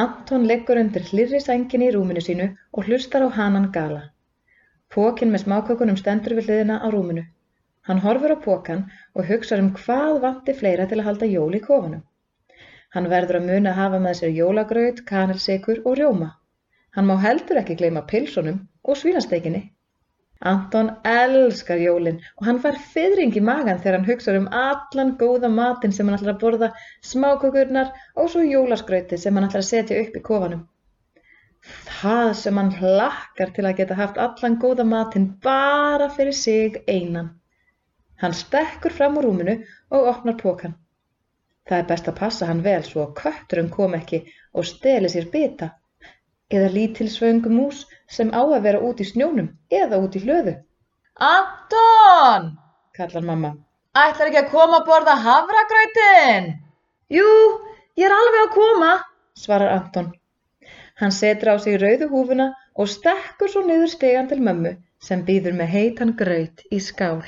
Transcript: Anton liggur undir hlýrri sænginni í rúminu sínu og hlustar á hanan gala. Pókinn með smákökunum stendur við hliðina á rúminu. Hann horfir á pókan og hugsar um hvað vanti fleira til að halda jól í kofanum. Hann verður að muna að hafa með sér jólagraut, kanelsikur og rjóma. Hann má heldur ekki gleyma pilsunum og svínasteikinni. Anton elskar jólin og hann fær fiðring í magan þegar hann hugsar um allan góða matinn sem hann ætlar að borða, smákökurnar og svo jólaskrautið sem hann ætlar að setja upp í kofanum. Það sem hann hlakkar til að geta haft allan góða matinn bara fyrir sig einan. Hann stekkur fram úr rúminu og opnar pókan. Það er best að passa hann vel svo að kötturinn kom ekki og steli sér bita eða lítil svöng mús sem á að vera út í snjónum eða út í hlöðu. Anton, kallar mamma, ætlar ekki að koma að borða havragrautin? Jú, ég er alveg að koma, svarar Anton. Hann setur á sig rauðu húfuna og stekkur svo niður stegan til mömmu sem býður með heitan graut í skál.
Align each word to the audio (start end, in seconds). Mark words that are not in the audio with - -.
Anton 0.00 0.46
liggur 0.48 0.78
undir 0.80 1.02
hlýrri 1.04 1.38
sænginni 1.44 1.90
í 1.90 1.92
rúminu 1.94 2.20
sínu 2.24 2.44
og 2.72 2.86
hlustar 2.86 3.24
á 3.26 3.28
hanan 3.38 3.66
gala. 3.74 3.98
Pókinn 4.94 5.34
með 5.34 5.42
smákökunum 5.42 5.98
stendur 6.00 6.34
við 6.38 6.46
hliðina 6.48 6.78
á 6.80 6.88
rúminu. 6.94 7.24
Hann 7.88 8.00
horfir 8.04 8.32
á 8.32 8.38
pókan 8.46 8.80
og 9.12 9.28
hugsar 9.28 9.60
um 9.60 9.68
hvað 9.76 10.20
vanti 10.22 10.54
fleira 10.60 10.86
til 10.88 11.00
að 11.02 11.06
halda 11.10 11.28
jól 11.34 11.58
í 11.58 11.60
kofanum. 11.66 12.00
Hann 12.96 13.10
verður 13.12 13.40
að 13.40 13.50
muna 13.50 13.74
að 13.74 13.80
hafa 13.82 14.00
með 14.06 14.16
sér 14.22 14.32
jólagraut, 14.38 15.04
kanelsikur 15.12 15.84
og 15.84 15.98
rjóma. 16.00 16.30
Hann 16.96 17.08
má 17.10 17.14
heldur 17.26 17.60
ekki 17.60 17.76
gleyma 17.82 18.06
pilsunum 18.08 18.64
og 18.84 18.96
svínasteikinni. 19.02 19.62
Anton 20.50 20.88
elskar 21.06 21.78
jólin 21.78 22.16
og 22.40 22.46
hann 22.48 22.58
fær 22.62 22.78
fiðring 22.92 23.36
í 23.38 23.42
magan 23.48 23.78
þegar 23.82 23.96
hann 23.98 24.06
hugsar 24.08 24.38
um 24.38 24.48
allan 24.60 25.12
góða 25.20 25.50
matinn 25.56 25.94
sem 25.94 26.08
hann 26.08 26.16
ætlar 26.18 26.34
að 26.34 26.40
borða, 26.40 26.68
smákökurnar 27.10 27.92
og 28.18 28.30
svo 28.32 28.42
jólaskrautið 28.42 29.22
sem 29.22 29.38
hann 29.38 29.46
ætlar 29.48 29.62
að 29.62 29.68
setja 29.68 30.00
upp 30.02 30.16
í 30.18 30.22
kofanum. 30.28 30.64
Það 32.00 32.30
sem 32.40 32.58
hann 32.58 32.72
hlakkar 32.80 33.52
til 33.54 33.66
að 33.68 33.76
geta 33.80 33.98
haft 34.00 34.18
allan 34.24 34.58
góða 34.64 34.86
matinn 34.94 35.28
bara 35.46 36.08
fyrir 36.16 36.38
sig 36.38 36.80
einan. 36.88 37.30
Hann 38.22 38.34
stekkur 38.34 38.94
fram 38.98 39.20
úr 39.20 39.28
rúminu 39.28 39.60
og 39.94 40.08
opnar 40.14 40.40
pókan. 40.42 40.74
Það 41.68 41.78
er 41.78 41.86
best 41.92 42.10
að 42.10 42.18
passa 42.18 42.50
hann 42.50 42.64
vel 42.66 42.82
svo 42.88 43.04
að 43.04 43.14
kötturinn 43.22 43.70
kom 43.70 43.94
ekki 43.94 44.24
og 44.58 44.66
steli 44.66 45.10
sér 45.12 45.30
bita 45.30 45.70
eða 46.52 46.70
lítil 46.76 47.08
svöng 47.10 47.44
mús 47.48 47.84
sem 48.16 48.30
á 48.32 48.42
að 48.42 48.62
vera 48.66 48.80
út 48.88 49.00
í 49.00 49.06
snjónum 49.08 49.50
eða 49.72 50.00
út 50.04 50.16
í 50.18 50.22
hlöðu. 50.24 50.54
Anton, 51.16 52.48
kallar 52.96 53.26
mamma, 53.28 53.52
ætlar 53.96 54.30
ekki 54.30 54.42
að 54.42 54.50
koma 54.54 54.80
að 54.80 54.88
borða 54.88 55.18
havragrautin? 55.26 56.50
Jú, 57.12 57.28
ég 58.00 58.08
er 58.08 58.16
alveg 58.16 58.42
að 58.46 58.54
koma, 58.56 58.90
svarar 59.36 59.76
Anton. 59.76 60.12
Hann 61.00 61.12
setur 61.12 61.52
á 61.52 61.56
sig 61.60 61.80
rauðu 61.80 62.08
húfuna 62.12 62.52
og 62.76 62.88
stekkur 62.88 63.52
svo 63.52 63.64
niður 63.66 63.92
stegan 63.92 64.28
til 64.30 64.40
mömmu 64.44 64.76
sem 65.02 65.24
býður 65.28 65.56
með 65.58 65.74
heitan 65.76 66.16
graut 66.18 66.62
í 66.70 66.80
skál. 66.80 67.24